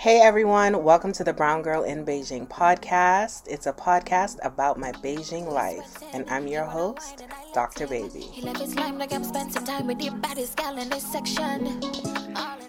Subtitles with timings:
[0.00, 3.48] Hey everyone, welcome to the Brown Girl in Beijing podcast.
[3.48, 7.88] It's a podcast about my Beijing life, and I'm your host, Dr.
[7.88, 8.20] Baby.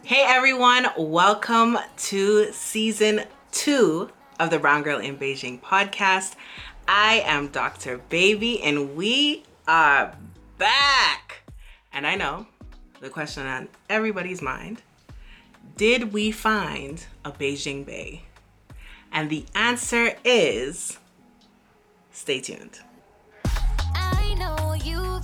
[0.04, 3.22] Hey everyone, welcome to season
[3.52, 4.10] two
[4.40, 6.34] of the Brown Girl in Beijing podcast.
[6.88, 8.00] I am Dr.
[8.10, 10.16] Baby, and we are
[10.58, 11.44] back.
[11.94, 12.48] And I know
[13.02, 14.82] the question on everybody's mind
[15.80, 17.06] did we find
[17.38, 18.22] Beijing Bae?
[19.12, 20.98] And the answer is
[22.12, 22.80] stay tuned.
[23.96, 25.24] I know you've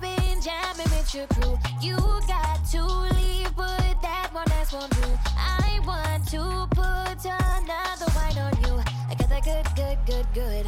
[0.00, 1.58] been jamming with your crew.
[1.80, 5.08] You got to leave, but that one last one do.
[5.36, 8.82] I want to put another wine on you.
[9.08, 10.66] I got that good, good, good, good.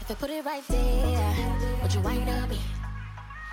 [0.00, 2.58] If I put it right there, would you wine on me?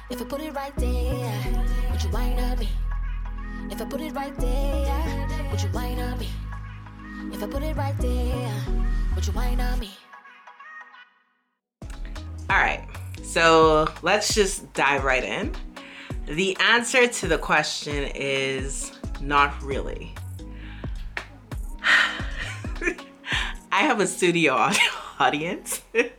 [0.10, 1.56] If I put it right there,
[1.92, 2.70] would you wine on me?
[3.70, 6.30] If I put it right there, would you whine on me?
[7.32, 8.64] If I put it right there,
[9.14, 9.92] would you whine on me?
[12.50, 12.88] All right,
[13.24, 15.54] so let's just dive right in.
[16.26, 20.16] The answer to the question is not really.
[23.72, 24.54] I have a studio
[25.20, 25.82] audience.
[25.94, 26.10] and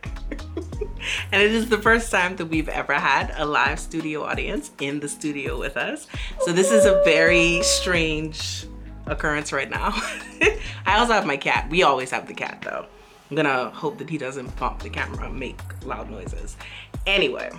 [1.41, 5.09] it is the first time that we've ever had a live studio audience in the
[5.09, 6.07] studio with us.
[6.41, 8.67] So this is a very strange
[9.09, 9.91] occurrence right now.
[10.85, 11.69] I also have my cat.
[11.69, 12.85] We always have the cat though.
[13.29, 16.57] I'm gonna hope that he doesn't bump the camera and make loud noises.
[17.05, 17.51] Anyway,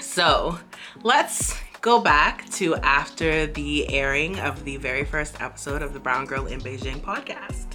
[0.00, 0.58] so
[1.02, 6.26] let's go back to after the airing of the very first episode of the Brown
[6.26, 7.66] Girl in Beijing podcast.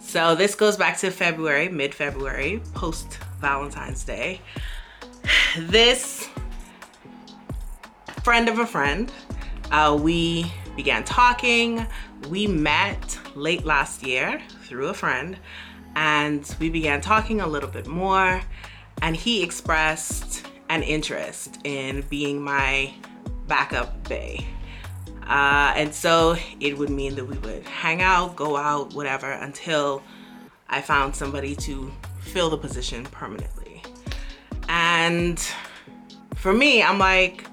[0.00, 4.40] So this goes back to February, mid February, post Valentine's Day.
[5.58, 6.28] This
[8.22, 9.12] friend of a friend,
[9.70, 11.86] uh, we began talking.
[12.30, 15.36] We met late last year through a friend,
[15.94, 18.40] and we began talking a little bit more.
[19.02, 22.94] And he expressed an interest in being my
[23.46, 24.38] backup bae.
[25.26, 30.02] Uh, and so it would mean that we would hang out, go out, whatever, until
[30.70, 33.82] I found somebody to fill the position permanently.
[34.70, 35.38] And
[36.36, 37.44] for me, I'm like,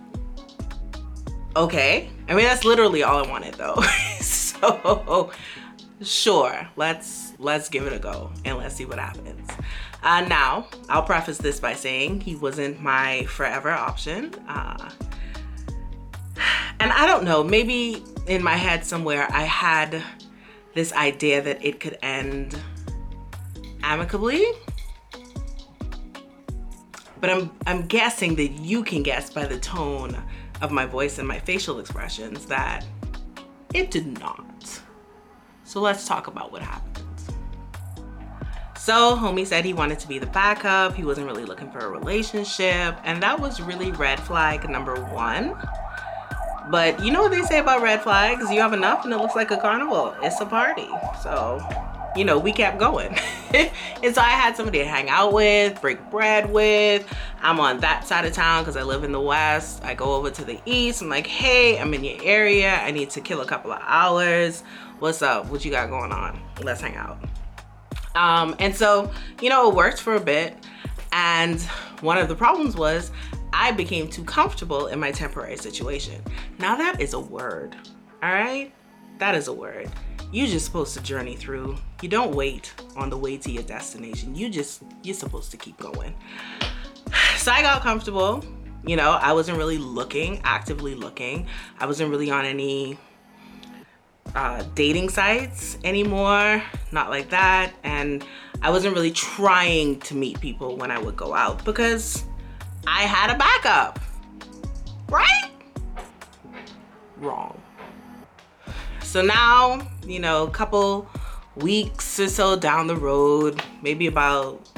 [1.58, 2.10] okay.
[2.30, 3.82] I mean, that's literally all I wanted though.
[4.22, 5.32] so
[6.02, 9.50] sure, let's let's give it a go and let's see what happens.
[10.04, 14.34] Uh, now, I'll preface this by saying he wasn't my forever option.
[14.48, 14.90] Uh,
[16.80, 20.04] and I don't know, maybe in my head somewhere I had
[20.74, 22.60] this idea that it could end
[23.84, 24.44] amicably.
[27.20, 30.22] But I'm I'm guessing that you can guess by the tone
[30.62, 32.86] of my voice and my facial expressions that
[33.74, 34.82] it did not.
[35.64, 36.98] So let's talk about what happened.
[38.78, 40.96] So, homie said he wanted to be the backup.
[40.96, 42.96] He wasn't really looking for a relationship.
[43.04, 45.58] And that was really red flag number one.
[46.72, 48.50] But you know what they say about red flags?
[48.50, 50.16] You have enough and it looks like a carnival.
[50.22, 50.88] It's a party.
[51.22, 51.60] So,
[52.18, 53.16] you know, we kept going.
[53.54, 57.08] and so I had somebody to hang out with, break bread with.
[57.42, 59.84] I'm on that side of town because I live in the west.
[59.84, 61.02] I go over to the east.
[61.02, 62.76] I'm like, hey, I'm in your area.
[62.76, 64.64] I need to kill a couple of hours.
[65.00, 65.46] What's up?
[65.48, 66.42] What you got going on?
[66.64, 67.24] Let's hang out.
[68.16, 69.12] Um, and so,
[69.42, 70.58] you know, it worked for a bit.
[71.12, 71.62] And
[72.02, 73.12] one of the problems was
[73.54, 76.22] I became too comfortable in my temporary situation.
[76.60, 77.76] Now, that is a word,
[78.24, 78.74] all right?
[79.20, 79.90] That is a word.
[80.32, 81.78] You're just supposed to journey through.
[82.02, 84.36] You don't wait on the way to your destination.
[84.36, 86.16] You just, you're supposed to keep going.
[87.38, 88.44] So I got comfortable.
[88.86, 91.48] You know, I wasn't really looking, actively looking.
[91.80, 92.98] I wasn't really on any
[94.36, 96.62] uh, dating sites anymore,
[96.92, 97.74] not like that.
[97.84, 98.26] And
[98.62, 102.26] I wasn't really trying to meet people when I would go out because
[102.86, 104.00] I had a backup,
[105.10, 105.52] right?
[107.18, 107.62] Wrong.
[109.18, 111.10] So now, you know, a couple
[111.56, 114.70] weeks or so down the road, maybe about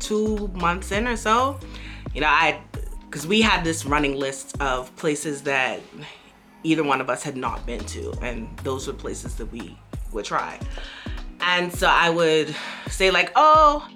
[0.00, 1.60] two months in or so,
[2.12, 2.60] you know, I,
[3.04, 5.78] because we had this running list of places that
[6.64, 9.78] either one of us had not been to, and those were places that we
[10.10, 10.58] would try.
[11.40, 12.52] And so I would
[12.88, 13.88] say, like, oh,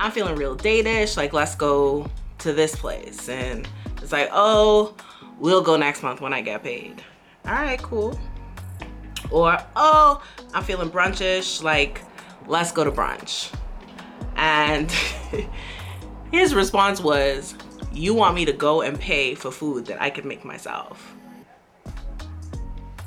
[0.00, 3.28] I'm feeling real datish, like, let's go to this place.
[3.28, 3.68] And
[4.00, 4.96] it's like, oh,
[5.38, 7.04] we'll go next month when I get paid.
[7.44, 8.18] All right, cool.
[9.32, 10.22] Or, oh,
[10.54, 12.02] I'm feeling brunchish, like,
[12.46, 13.52] let's go to brunch.
[14.36, 14.90] And
[16.30, 17.54] his response was,
[17.92, 21.14] you want me to go and pay for food that I can make myself.
[21.84, 21.94] And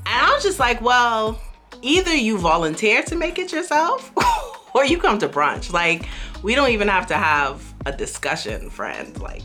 [0.08, 1.40] I was just like, well,
[1.82, 4.12] either you volunteer to make it yourself
[4.74, 5.72] or you come to brunch.
[5.72, 6.08] Like,
[6.44, 9.20] we don't even have to have a discussion, friend.
[9.20, 9.42] Like,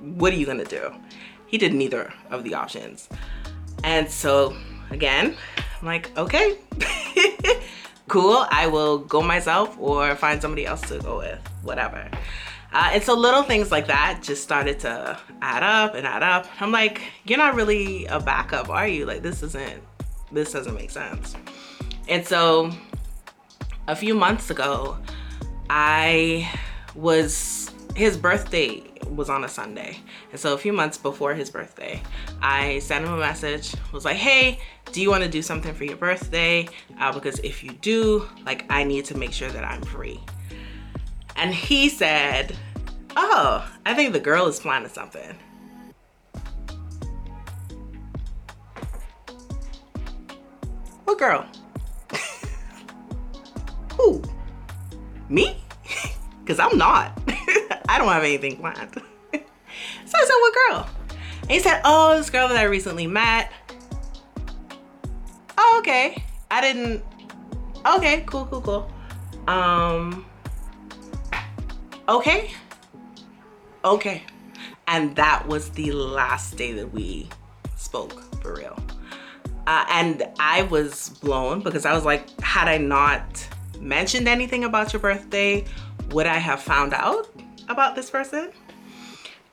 [0.00, 0.94] what are you gonna do?
[1.46, 3.08] He did neither of the options.
[3.84, 4.56] And so,
[4.90, 5.36] again,
[5.80, 6.58] I'm like, okay,
[8.08, 8.46] cool.
[8.50, 12.08] I will go myself or find somebody else to go with, whatever.
[12.72, 16.46] Uh, and so little things like that just started to add up and add up.
[16.60, 19.06] I'm like, you're not really a backup, are you?
[19.06, 19.82] Like, this isn't,
[20.32, 21.36] this doesn't make sense.
[22.08, 22.70] And so
[23.88, 24.98] a few months ago,
[25.70, 26.50] I
[26.94, 29.98] was, his birthday was on a Sunday.
[30.30, 32.02] And so a few months before his birthday,
[32.42, 34.60] I sent him a message, was like, hey,
[34.92, 36.68] do you want to do something for your birthday?
[37.00, 40.20] Uh, because if you do, like, I need to make sure that I'm free.
[41.36, 42.54] And he said,
[43.16, 45.34] oh, I think the girl is planning something.
[51.04, 51.46] What girl?
[53.96, 54.22] Who?
[55.30, 55.62] Me?
[56.44, 57.20] Because I'm not.
[57.88, 58.94] I don't have anything planned.
[59.32, 59.40] so
[60.14, 60.90] I said, what girl?
[61.42, 63.52] And he said, oh, this girl that I recently met.
[65.58, 66.22] Oh, okay.
[66.50, 67.04] I didn't,
[67.86, 68.90] okay, cool, cool, cool.
[69.46, 70.26] Um,
[72.08, 72.50] okay.
[73.84, 74.22] Okay.
[74.88, 77.28] And that was the last day that we
[77.76, 78.76] spoke for real.
[79.66, 83.48] Uh, and I was blown because I was like, had I not
[83.80, 85.64] mentioned anything about your birthday,
[86.10, 87.28] would I have found out
[87.68, 88.50] about this person?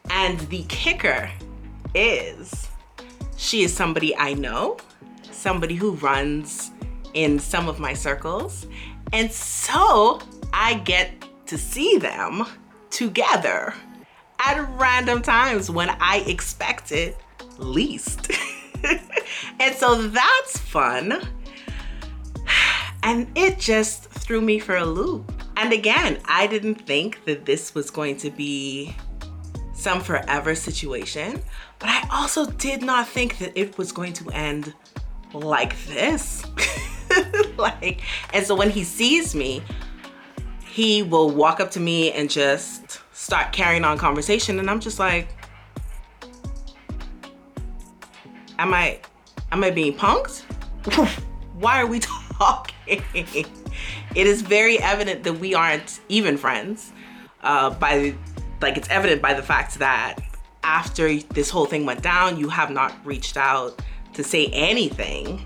[0.10, 1.30] And the kicker
[1.96, 2.68] is
[3.38, 4.78] she is somebody I know,
[5.32, 6.72] somebody who runs
[7.14, 8.68] in some of my circles.
[9.12, 10.20] And so
[10.54, 12.46] I get to see them
[12.90, 13.74] together
[14.40, 17.18] at random times when I expect it
[17.58, 18.32] least.
[19.60, 21.22] and so that's fun.
[23.06, 25.33] And it just threw me for a loop.
[25.58, 28.96] And again, I didn't think that this was going to be
[29.74, 31.42] some forever situation,
[31.80, 34.74] but I also did not think that it was going to end
[35.34, 36.46] like this.
[37.58, 38.02] like,
[38.34, 39.62] and so when he sees me,
[40.66, 44.98] he will walk up to me and just start carrying on conversation and I'm just
[44.98, 45.28] like
[48.60, 49.00] am I
[49.52, 50.42] am I being punked?
[51.60, 52.00] Why are we
[52.40, 53.04] talking?
[54.16, 56.92] It is very evident that we aren't even friends.
[57.42, 58.16] Uh, by
[58.62, 60.20] like it's evident by the fact that
[60.64, 63.82] after this whole thing went down, you have not reached out
[64.14, 65.44] to say anything.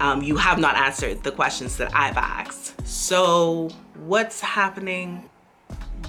[0.00, 2.86] Um, you have not answered the questions that I've asked.
[2.86, 5.28] So what's happening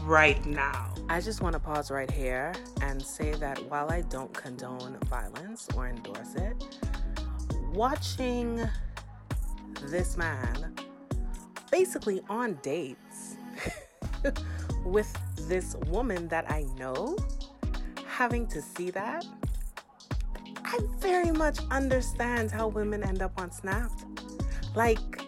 [0.03, 0.93] right now?
[1.09, 5.67] I just want to pause right here and say that while I don't condone violence
[5.75, 6.79] or endorse it,
[7.73, 8.67] watching
[9.81, 10.75] this man
[11.73, 13.35] basically on dates
[14.85, 15.11] with
[15.47, 17.17] this woman that I know,
[18.05, 19.25] having to see that,
[20.63, 24.05] I very much understand how women end up on Snapped.
[24.75, 25.23] Like,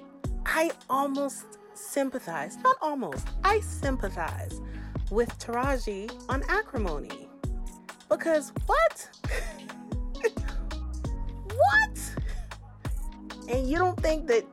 [0.45, 4.61] I almost sympathize, not almost, I sympathize
[5.09, 7.27] with Taraji on Acrimony.
[8.07, 9.09] Because what?
[11.55, 11.99] what?
[13.49, 14.45] And you don't think that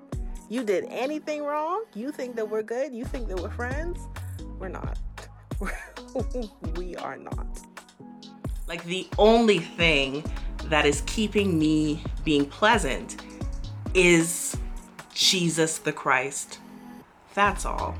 [0.52, 1.84] you did anything wrong?
[1.94, 2.92] You think that we're good?
[2.92, 4.06] You think that we're friends?
[4.58, 4.98] We're not.
[6.76, 7.46] we are not.
[8.68, 10.22] Like the only thing
[10.64, 13.24] that is keeping me being pleasant
[13.94, 14.54] is
[15.14, 16.58] Jesus the Christ.
[17.32, 17.94] That's all.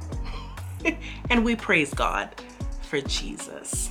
[1.30, 2.34] and we praise God
[2.82, 3.88] for Jesus.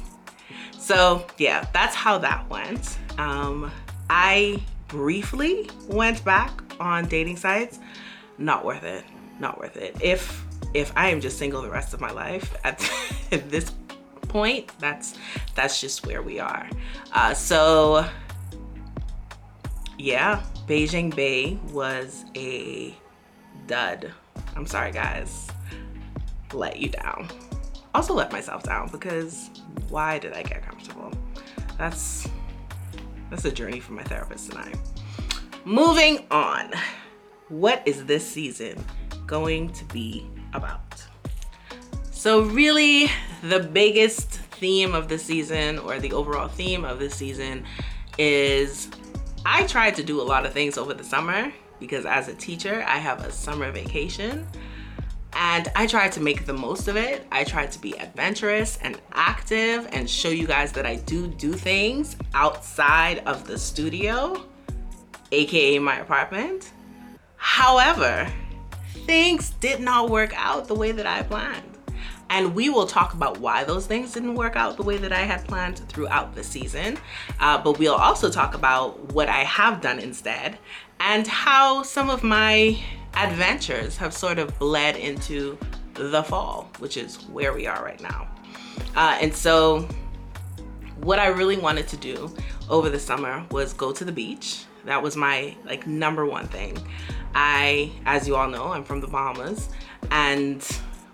[0.77, 2.99] So, yeah, that's how that went.
[3.17, 3.71] Um,
[4.07, 7.79] I briefly went back on dating sites.
[8.41, 9.03] Not worth it.
[9.39, 9.95] Not worth it.
[10.01, 10.43] If
[10.73, 12.79] if I am just single the rest of my life at,
[13.49, 13.71] this
[14.23, 15.15] point, that's
[15.53, 16.67] that's just where we are.
[17.13, 18.05] Uh, so
[19.97, 22.95] yeah, Beijing Bae was a
[23.67, 24.11] dud.
[24.55, 25.47] I'm sorry, guys
[26.51, 27.29] let you down.
[27.93, 29.49] Also let myself down because
[29.89, 31.11] why did I get comfortable?
[31.77, 32.27] That's
[33.29, 34.77] that's a journey for my therapist tonight.
[35.63, 36.71] Moving on.
[37.51, 38.81] What is this season
[39.27, 41.03] going to be about?
[42.11, 43.11] So really
[43.43, 47.65] the biggest theme of the season or the overall theme of this season
[48.17, 48.89] is
[49.45, 52.85] I tried to do a lot of things over the summer because as a teacher,
[52.87, 54.47] I have a summer vacation
[55.33, 57.27] and I tried to make the most of it.
[57.33, 61.51] I tried to be adventurous and active and show you guys that I do do
[61.51, 64.41] things outside of the studio,
[65.33, 66.71] AKA my apartment.
[67.43, 68.31] However,
[69.07, 71.79] things did not work out the way that I planned.
[72.29, 75.21] And we will talk about why those things didn't work out the way that I
[75.21, 76.99] had planned throughout the season.
[77.39, 80.59] Uh, but we'll also talk about what I have done instead
[80.99, 82.79] and how some of my
[83.15, 85.57] adventures have sort of bled into
[85.95, 88.29] the fall, which is where we are right now.
[88.95, 89.87] Uh, and so,
[90.97, 92.33] what I really wanted to do
[92.69, 94.65] over the summer was go to the beach.
[94.85, 96.77] That was my like number one thing.
[97.33, 99.69] I, as you all know, I'm from the Bahamas
[100.09, 100.65] and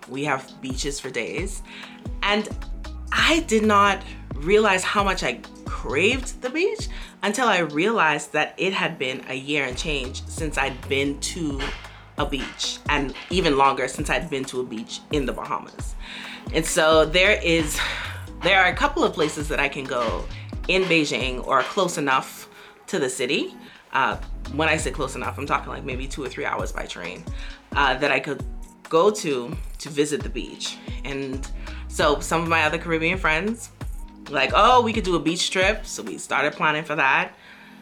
[0.08, 1.62] we have beaches for days.
[2.22, 2.48] And
[3.12, 4.02] I did not
[4.34, 6.88] realize how much I craved the beach
[7.22, 11.60] until I realized that it had been a year and change since I'd been to
[12.16, 15.94] a beach and even longer since I'd been to a beach in the Bahamas.
[16.52, 17.78] And so there is
[18.42, 20.24] there are a couple of places that I can go
[20.68, 22.48] in Beijing or close enough
[22.88, 23.54] to the city.
[23.92, 24.16] Uh,
[24.52, 27.24] when I say close enough, I'm talking like maybe two or three hours by train
[27.72, 28.44] uh, that I could
[28.88, 30.76] go to to visit the beach.
[31.04, 31.46] And
[31.88, 33.70] so some of my other Caribbean friends,
[34.30, 35.86] like, oh, we could do a beach trip.
[35.86, 37.32] So we started planning for that.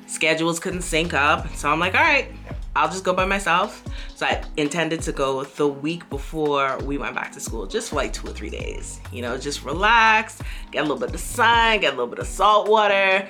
[0.07, 1.53] Schedules couldn't sync up.
[1.55, 2.29] So I'm like, all right,
[2.77, 3.83] I'll just go by myself.
[4.15, 7.97] So I intended to go the week before we went back to school, just for
[7.97, 9.01] like two or three days.
[9.11, 12.27] You know, just relax, get a little bit of sun, get a little bit of
[12.27, 13.27] salt water,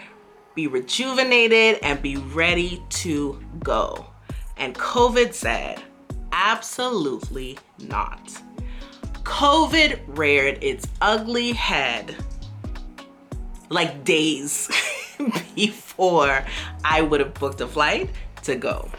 [0.56, 4.06] be rejuvenated, and be ready to go.
[4.56, 5.80] And COVID said,
[6.32, 8.32] absolutely not.
[9.22, 12.16] COVID reared its ugly head
[13.68, 14.70] like days
[15.54, 16.44] before
[16.84, 18.10] I would have booked a flight
[18.44, 18.90] to go.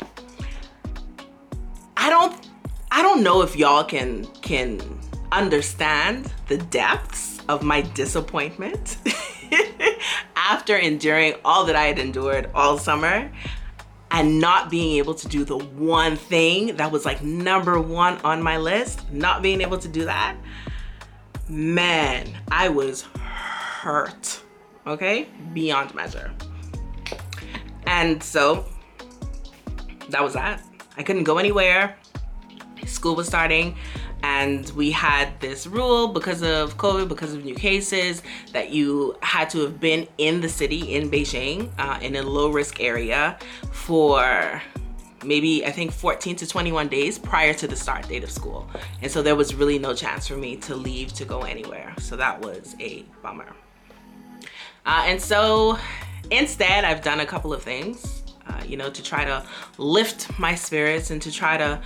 [1.96, 2.48] I don't
[2.92, 4.80] I don't know if y'all can can
[5.32, 8.98] understand the depths of my disappointment
[10.48, 13.30] after enduring all that I had endured all summer
[14.12, 18.42] and not being able to do the one thing that was like number one on
[18.42, 20.38] my list, not being able to do that,
[21.50, 24.42] man, I was hurt,
[24.86, 25.28] okay?
[25.54, 26.34] Beyond measure.
[27.86, 28.66] And so
[30.10, 30.64] that was that.
[30.96, 31.98] I couldn't go anywhere.
[32.86, 33.76] School was starting,
[34.28, 39.50] and we had this rule because of COVID, because of new cases, that you had
[39.52, 43.40] to have been in the city in Beijing uh, in a low risk area
[43.72, 44.62] for
[45.24, 48.70] maybe I think 14 to 21 days prior to the start date of school.
[49.02, 51.94] And so there was really no chance for me to leave to go anywhere.
[51.98, 53.54] So that was a bummer.
[54.86, 55.78] Uh, and so
[56.32, 59.44] instead, I've done a couple of things uh, you know, to try to
[59.78, 61.82] lift my spirits and to try to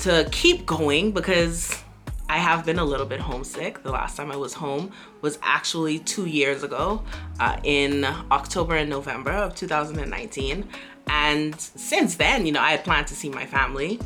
[0.00, 1.82] to keep going because
[2.28, 3.82] I have been a little bit homesick.
[3.82, 7.02] The last time I was home was actually two years ago
[7.38, 10.68] uh, in October and November of 2019.
[11.08, 14.00] And since then, you know, I had planned to see my family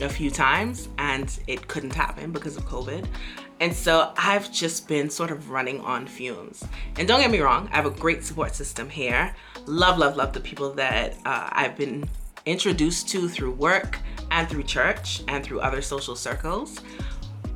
[0.00, 3.06] a few times and it couldn't happen because of COVID.
[3.60, 6.64] And so I've just been sort of running on fumes.
[6.96, 9.34] And don't get me wrong, I have a great support system here.
[9.66, 12.08] Love, love, love the people that uh, I've been
[12.46, 13.98] introduced to through work
[14.30, 16.80] and through church and through other social circles.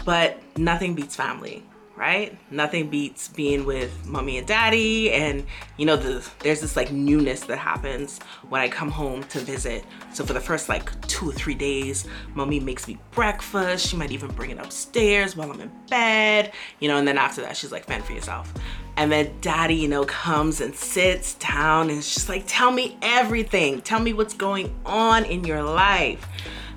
[0.04, 1.64] But nothing beats family
[1.96, 2.36] right?
[2.50, 5.44] Nothing beats being with mommy and daddy and
[5.76, 9.84] you know the there's this like newness that happens when I come home to visit.
[10.12, 13.86] So for the first like 2 or 3 days, mommy makes me breakfast.
[13.86, 17.42] She might even bring it upstairs while I'm in bed, you know, and then after
[17.42, 18.52] that she's like fend for yourself.
[18.96, 22.96] And then daddy, you know, comes and sits down and it's just like tell me
[23.02, 23.80] everything.
[23.82, 26.26] Tell me what's going on in your life.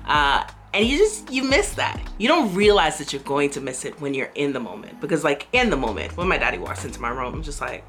[0.06, 0.44] Uh,
[0.74, 2.00] and you just you miss that.
[2.18, 5.00] You don't realize that you're going to miss it when you're in the moment.
[5.00, 7.84] Because like in the moment when my daddy walks into my room i'm just like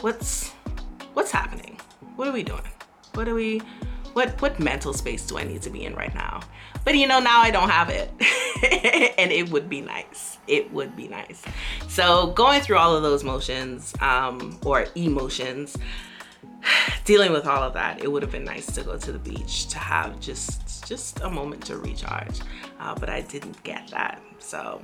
[0.00, 0.50] what's
[1.14, 1.80] what's happening?
[2.16, 2.62] What are we doing?
[3.14, 3.62] What are we
[4.12, 6.40] what what mental space do i need to be in right now?
[6.84, 8.10] But you know now i don't have it.
[9.18, 10.38] And it would be nice.
[10.46, 11.42] It would be nice.
[11.88, 15.76] So going through all of those motions um, or emotions
[17.04, 19.66] dealing with all of that, it would have been nice to go to the beach
[19.68, 22.40] to have just just a moment to recharge.
[22.80, 24.82] Uh, but I didn't get that, so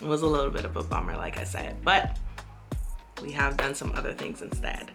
[0.00, 1.76] it was a little bit of a bummer, like I said.
[1.82, 2.18] But
[3.22, 4.90] we have done some other things instead.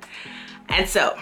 [0.69, 1.17] And so,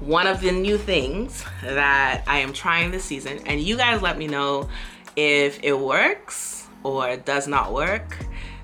[0.00, 4.18] one of the new things that I am trying this season, and you guys let
[4.18, 4.68] me know
[5.16, 8.18] if it works or does not work.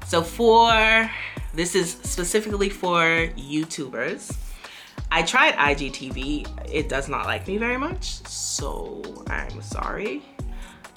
[0.06, 1.10] So, for
[1.54, 4.36] this is specifically for YouTubers.
[5.10, 6.70] I tried IGTV.
[6.72, 10.22] It does not like me very much, so I'm sorry.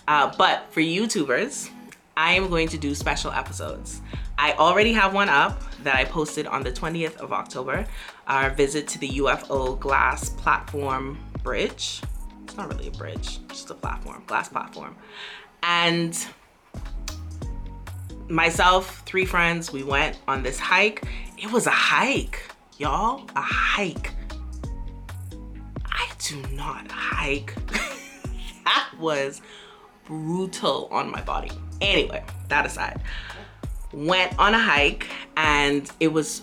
[0.07, 1.69] Uh, but for YouTubers,
[2.17, 4.01] I am going to do special episodes.
[4.37, 7.85] I already have one up that I posted on the 20th of October,
[8.27, 12.01] our visit to the UFO glass platform bridge.
[12.43, 14.95] It's not really a bridge, just a platform, glass platform.
[15.63, 16.17] And
[18.27, 21.03] myself, three friends, we went on this hike.
[21.37, 22.50] It was a hike,
[22.81, 24.11] y'all, a hike.
[25.85, 27.53] I do not hike.
[28.65, 29.43] that was
[30.05, 31.51] brutal on my body.
[31.79, 32.99] Anyway, that aside,
[33.93, 35.07] went on a hike
[35.37, 36.41] and it was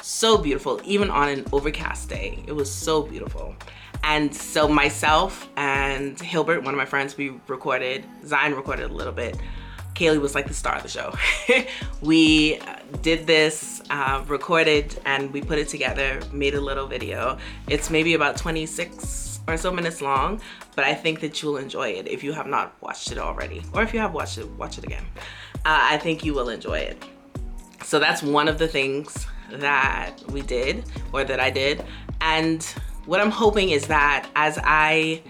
[0.00, 2.38] so beautiful, even on an overcast day.
[2.46, 3.56] It was so beautiful.
[4.04, 9.12] And so myself and Hilbert, one of my friends, we recorded, Zion recorded a little
[9.12, 9.36] bit.
[9.94, 11.14] Kaylee was like the star of the show.
[12.00, 12.58] we
[13.02, 17.38] did this, uh, recorded, and we put it together, made a little video.
[17.68, 20.40] It's maybe about 26 or so minutes long,
[20.76, 23.62] but I think that you'll enjoy it if you have not watched it already.
[23.72, 25.04] Or if you have watched it, watch it again.
[25.56, 27.02] Uh, I think you will enjoy it.
[27.82, 31.84] So that's one of the things that we did or that I did.
[32.20, 32.62] And
[33.06, 35.22] what I'm hoping is that as I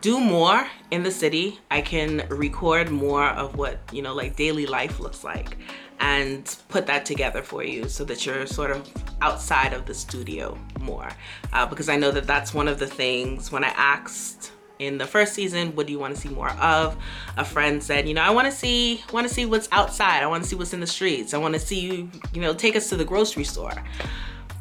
[0.00, 4.66] do more in the city, I can record more of what, you know, like daily
[4.66, 5.56] life looks like
[6.00, 8.88] and put that together for you so that you're sort of
[9.22, 11.08] outside of the studio more.
[11.52, 15.06] Uh, because I know that that's one of the things when I asked in the
[15.06, 16.94] first season what do you want to see more of?
[17.38, 20.22] a friend said you know i want to see want to see what's outside.
[20.22, 21.32] I want to see what's in the streets.
[21.32, 23.72] I want to see you you know take us to the grocery store.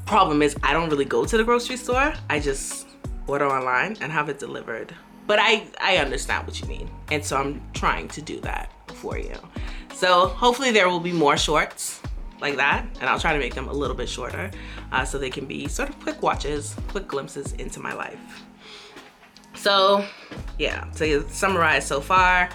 [0.05, 2.13] Problem is i don't really go to the grocery store.
[2.29, 2.87] I just
[3.27, 4.95] order online and have it delivered
[5.27, 6.89] but i i understand what you mean.
[7.11, 9.35] And so i'm trying to do that for you.
[9.93, 12.01] So hopefully there will be more shorts
[12.41, 12.85] like that.
[12.99, 14.51] And i'll try to make them a little bit shorter
[14.91, 18.43] uh, so they can be sort of quick watches quick glimpses into my life.
[19.55, 20.05] So,
[20.59, 22.49] yeah, to summarize so far,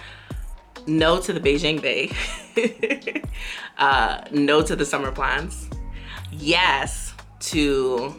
[0.87, 3.21] no to the Beijing Bae,
[3.77, 5.69] uh, no to the summer plans,
[6.31, 8.15] yes to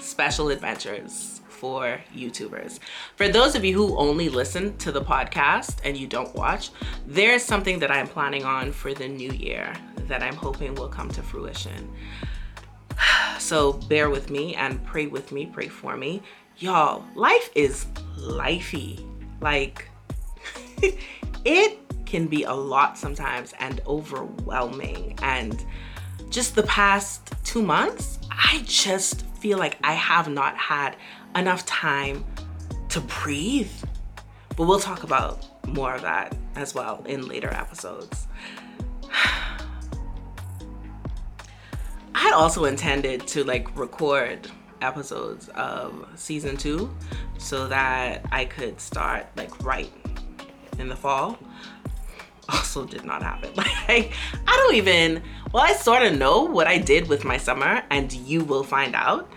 [0.00, 2.78] special adventures for YouTubers.
[3.16, 6.70] For those of you who only listen to the podcast and you don't watch,
[7.06, 9.72] there's something that I'm planning on for the new year
[10.08, 11.90] that I'm hoping will come to fruition.
[13.38, 16.22] So bear with me and pray with me, pray for me
[16.58, 17.86] y'all, life is
[18.18, 19.04] lifey.
[19.40, 19.88] Like,
[21.44, 25.18] it can be a lot sometimes and overwhelming.
[25.22, 25.64] And
[26.30, 30.96] just the past two months, I just feel like I have not had
[31.34, 32.24] enough time
[32.90, 33.70] to breathe.
[34.56, 38.26] But we'll talk about more of that as well in later episodes.
[42.14, 46.94] I had also intended to like record episodes of season two
[47.36, 49.92] so that I could start like right
[50.78, 51.38] in the fall.
[52.50, 53.50] Also did not happen.
[53.56, 54.14] Like
[54.46, 58.10] I don't even well I sort of know what I did with my summer and
[58.10, 59.30] you will find out.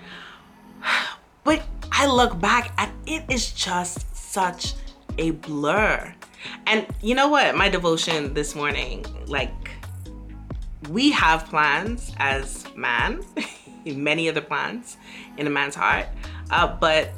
[1.43, 1.63] But
[2.01, 4.73] I look back and it is just such
[5.19, 6.11] a blur.
[6.65, 7.55] And you know what?
[7.55, 9.69] My devotion this morning, like
[10.89, 13.23] we have plans as man.
[13.85, 14.97] many other plans
[15.37, 16.07] in a man's heart.
[16.49, 17.11] Uh, but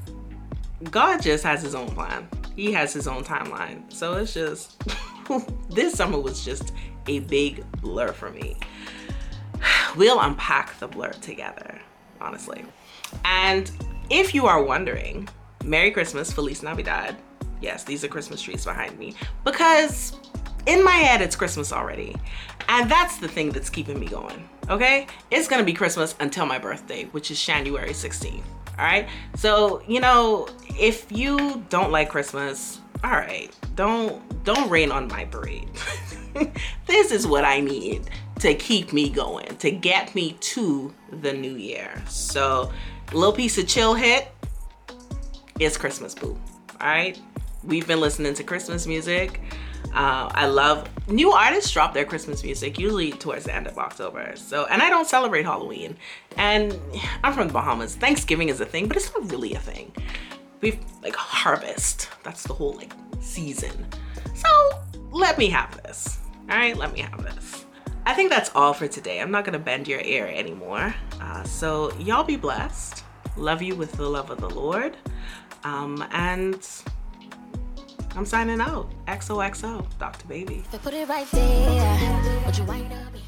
[0.92, 2.28] God just has his own plan.
[2.54, 3.84] He has his own timeline.
[3.88, 4.84] So it's just,
[5.70, 6.74] this summer was just
[7.08, 8.58] a big blur for me.
[9.96, 11.80] We'll unpack the blur together,
[12.20, 12.66] honestly.
[13.24, 13.72] And
[14.10, 15.28] if you are wondering,
[15.64, 17.16] Merry Christmas, Feliz Navidad.
[17.62, 20.18] Yes, these are Christmas trees behind me because
[20.66, 22.16] in my head, it's Christmas already.
[22.70, 25.08] And that's the thing that's keeping me going, okay?
[25.32, 28.44] It's gonna be Christmas until my birthday, which is January 16th,
[28.78, 29.08] all right?
[29.36, 30.48] So, you know,
[30.80, 35.70] if you don't like Christmas, all right, don't don't rain on my parade.
[36.86, 41.56] this is what I need to keep me going, to get me to the new
[41.56, 42.02] year.
[42.08, 42.72] So,
[43.14, 44.30] little piece of chill hit
[45.60, 46.38] is Christmas boo.
[46.82, 47.20] All right?
[47.64, 49.40] We've been listening to Christmas music.
[49.94, 54.34] Uh, I love new artists drop their Christmas music usually towards the end of October.
[54.36, 55.96] So, and I don't celebrate Halloween.
[56.38, 56.78] And
[57.24, 57.96] I'm from the Bahamas.
[57.96, 59.92] Thanksgiving is a thing, but it's not really a thing.
[60.62, 62.10] We've like harvest.
[62.24, 63.86] That's the whole like season.
[64.34, 64.70] So
[65.12, 66.20] let me have this.
[66.50, 67.66] All right, let me have this.
[68.06, 69.22] I think that's all for today.
[69.22, 70.94] I'm not gonna bend your ear anymore.
[71.22, 73.03] Uh, so y'all be blessed.
[73.38, 74.98] Love you with the love of the Lord.
[75.64, 76.68] Um, and
[78.16, 78.92] I'm signing out.
[79.08, 80.28] XOXO, Dr.
[80.28, 80.64] Baby.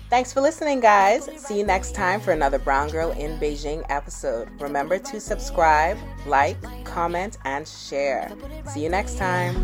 [0.10, 1.28] Thanks for listening, guys.
[1.38, 4.50] See you next time for another Brown Girl in Beijing episode.
[4.62, 8.32] Remember to subscribe, like, comment, and share.
[8.68, 9.56] See you next time.